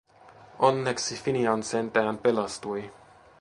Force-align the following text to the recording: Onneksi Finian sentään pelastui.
Onneksi 0.59 1.15
Finian 1.15 1.63
sentään 1.63 2.17
pelastui. 2.17 2.91